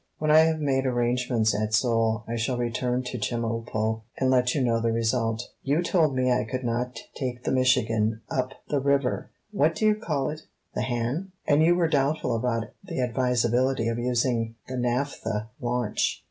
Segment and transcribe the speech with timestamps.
[0.17, 4.61] When I have made arrangements at Seoul I shall return to Chemulpo and let you
[4.63, 9.29] know the result." "You told me I could not take the 'Michigan' up the river,
[9.51, 10.41] what do you call it,
[10.73, 11.33] the Han?
[11.45, 16.19] and you were doubtful about the advisability of using the naphtha launch."